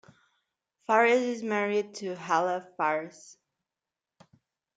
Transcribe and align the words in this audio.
Fares 0.87 1.21
is 1.21 1.43
married 1.43 1.93
to 1.93 2.15
Hala 2.15 2.67
Fares. 2.75 3.37